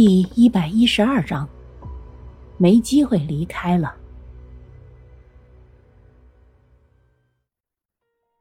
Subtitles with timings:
[0.00, 1.48] 第一百一十二章，
[2.56, 3.96] 没机会离开了。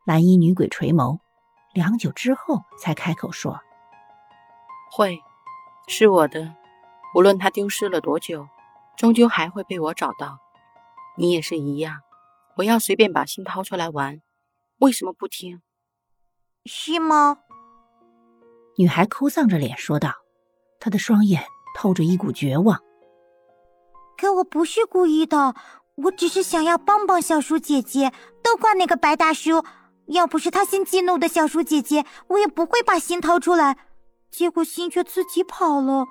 [0.05, 1.17] 蓝衣女鬼垂眸，
[1.73, 3.59] 良久之后才开口说
[4.93, 5.19] ：“会，
[5.87, 6.53] 是我的。
[7.15, 8.47] 无论他丢失了多久，
[8.95, 10.37] 终究还会被我找到。
[11.17, 12.01] 你也是一样。
[12.55, 14.21] 不要随便把心掏出来玩。
[14.77, 15.63] 为什么不听？
[16.65, 17.39] 是吗？”
[18.77, 20.13] 女孩哭丧着脸说道。
[20.79, 21.43] 她的双眼
[21.77, 22.81] 透着一股绝望。
[24.17, 25.53] 可我不是故意的，
[25.93, 28.11] 我只是想要帮帮小鼠姐姐。
[28.41, 29.63] 都怪那个白大叔，
[30.07, 33.77] 要不是他先激怒的小鼠姐姐，我也不会把心掏出来。
[34.31, 36.05] 结果心却自己跑了。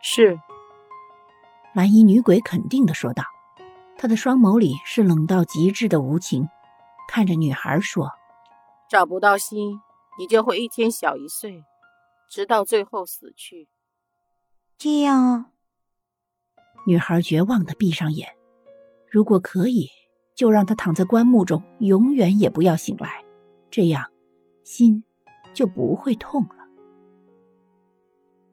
[0.00, 0.38] 是，
[1.74, 3.24] 蓝衣女鬼肯定的说道，
[3.96, 6.48] 她的双眸里是冷到极致的无情，
[7.08, 8.08] 看着女孩说
[8.88, 9.80] ：“找不到心，
[10.18, 11.64] 你就会一天小一岁。”
[12.30, 13.66] 直到最后死去，
[14.78, 15.46] 这样。
[16.86, 18.28] 女孩绝望的闭上眼，
[19.10, 19.88] 如果可以，
[20.36, 23.24] 就让她躺在棺木中，永远也不要醒来，
[23.72, 24.04] 这样
[24.62, 25.02] 心
[25.52, 26.54] 就不会痛了。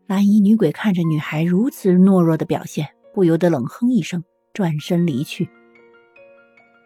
[0.07, 5.47] 蓝衣女鬼看着女孩如此懦弱的表现，不由得冷哼一声，转身离去。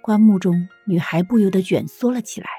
[0.01, 2.49] 棺木中，女孩不由得卷缩了起来，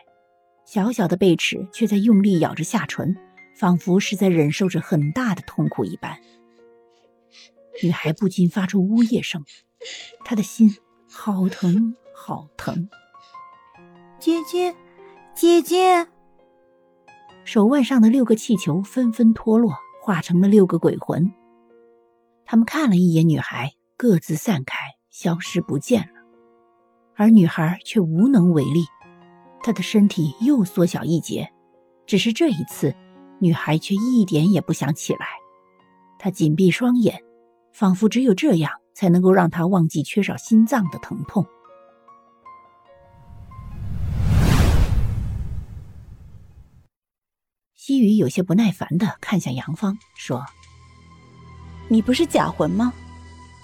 [0.64, 3.14] 小小的贝齿却在用力咬着下唇。
[3.52, 6.18] 仿佛是在忍受着很大的痛苦一般，
[7.82, 9.44] 女孩不禁发出呜咽声，
[10.24, 10.76] 她的心
[11.08, 12.88] 好疼好疼。
[14.18, 14.76] 姐姐，
[15.34, 16.06] 姐姐，
[17.44, 21.32] 手腕上的六个气球纷纷脱落，化成了六个鬼魂。
[22.44, 24.76] 他们看了一眼女孩，各自散开，
[25.08, 26.20] 消失不见了。
[27.16, 28.84] 而女孩却无能为力，
[29.62, 31.50] 她的身体又缩小一截，
[32.06, 32.94] 只是这一次。
[33.42, 35.26] 女孩却一点也不想起来，
[36.18, 37.22] 她紧闭双眼，
[37.72, 41.46] 仿佛只有这样才能够让他忘记缺少心脏的疼痛。
[47.74, 50.44] 西雨有些不耐烦的看向杨芳，说
[51.88, 52.92] ：“你不是假魂吗？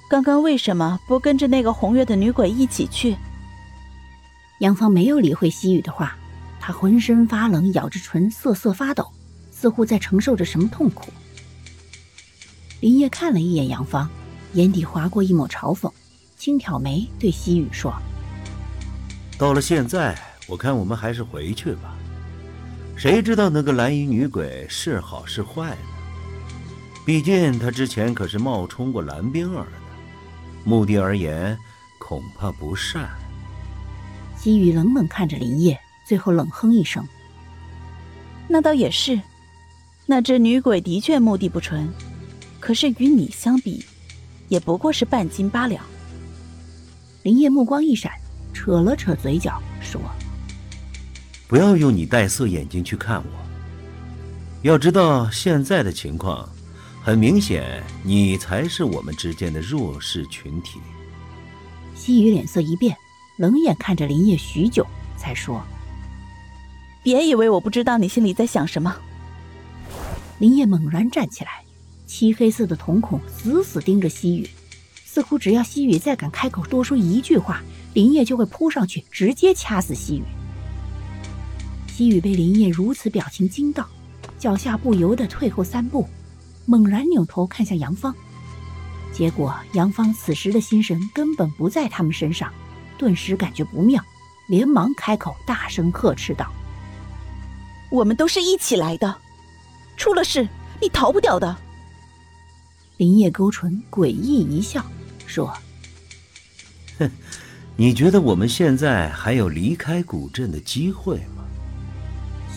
[0.08, 3.16] 刚刚为什么不跟着那个红月的女鬼一起去？”
[4.60, 6.16] 杨芳没有理会西雨的话，
[6.58, 9.12] 她浑身发冷，咬着唇瑟瑟发抖。
[9.58, 11.10] 似乎在承受着什么痛苦。
[12.80, 14.08] 林烨看了一眼杨芳，
[14.52, 15.90] 眼底划过一抹嘲讽，
[16.36, 17.94] 轻挑眉对西雨说
[19.38, 21.94] ：“到了现在，我看我们还是回去吧。
[22.94, 25.76] 谁知道那个蓝衣女鬼是好是坏呢？
[27.06, 29.72] 毕竟她之前可是冒充过蓝冰儿的，
[30.64, 31.56] 目的而言，
[31.98, 33.08] 恐怕不善。”
[34.36, 37.02] 西雨冷冷看着林烨，最后冷哼一声
[38.48, 39.18] ：“那倒也是。”
[40.08, 41.92] 那只女鬼的确目的不纯，
[42.66, 43.84] 可是与你相比，
[44.48, 45.84] 也不过是半斤八两。
[47.22, 48.10] 林业目光一闪，
[48.52, 50.00] 扯了扯嘴角，说
[51.46, 53.30] ：“不要用你带色眼睛去看我。
[54.62, 56.48] 要知道现在的情况，
[57.04, 60.80] 很明显，你才是我们之间的弱势群体。”
[61.94, 62.96] 西雨脸色一变，
[63.36, 64.84] 冷眼看着林业许久，
[65.16, 65.62] 才说
[67.04, 68.92] ：“别以为我不知道你心里在想什么。”
[70.40, 71.62] 林业猛然站起来，
[72.06, 74.48] 漆黑色的瞳孔死死盯着西雨，
[75.04, 77.62] 似乎只要西雨再敢开口多说一句话，
[77.94, 80.22] 林叶就会扑上去直接掐死西雨。
[81.88, 83.88] 西雨被林叶如此表情惊到，
[84.38, 86.08] 脚下不由得退后三步，
[86.64, 88.14] 猛然扭头看向杨芳，
[89.12, 92.52] 结果杨芳此时的心神根本不在他们身上，
[92.96, 94.02] 顿时感觉不妙，
[94.48, 96.52] 连忙开口大声呵斥道
[97.90, 99.16] ：“我们都是一起来的。”
[99.96, 100.46] 出了事，
[100.80, 101.56] 你逃不掉的。
[102.96, 104.84] 林叶勾唇，诡异一笑，
[105.26, 105.52] 说
[106.98, 107.10] ：“哼，
[107.76, 111.44] 你觉得我们现在还有离开古镇的机会吗？”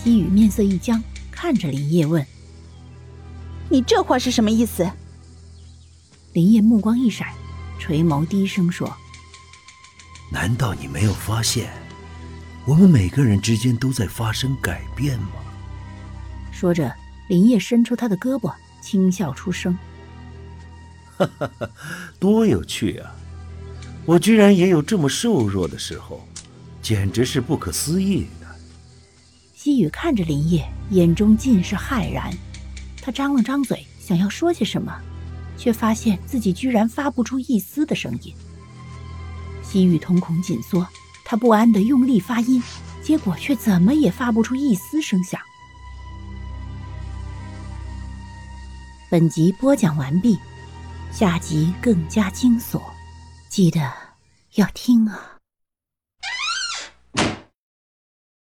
[0.01, 2.25] 西雨面色一僵，看着林叶问
[3.69, 4.89] ：“你这话是什么意思？”
[6.33, 7.27] 林叶目光一闪，
[7.77, 8.95] 垂眸低声说
[10.31, 11.69] ：“难道你没有发现，
[12.65, 15.31] 我们每个人之间都在发生改变吗？”
[16.51, 16.93] 说着。
[17.29, 18.51] 林叶伸出他的胳膊，
[18.81, 19.77] 轻笑出声
[21.19, 21.69] ：“哈哈哈，
[22.17, 23.13] 多有趣啊！
[24.05, 26.25] 我居然也有这么瘦弱的时候，
[26.81, 28.47] 简直是不可思议的。”
[29.53, 32.31] 西雨看着林叶，眼中尽是骇然。
[33.01, 34.97] 他张了张嘴，想要说些什么，
[35.57, 38.33] 却发现自己居然发不出一丝的声音。
[39.61, 40.87] 西雨瞳孔紧缩，
[41.25, 42.63] 他不安地用力发音，
[43.03, 45.39] 结果却怎么也发不出一丝声响。
[49.09, 50.37] 本集播讲完毕，
[51.11, 52.81] 下集更加惊悚，
[53.49, 53.81] 记得
[54.55, 55.38] 要听啊！